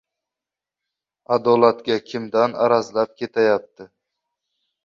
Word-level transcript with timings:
Adolatga! 1.35 1.99
Kimdan 2.13 2.57
arazlab 2.65 3.15
ketayapti? 3.23 3.89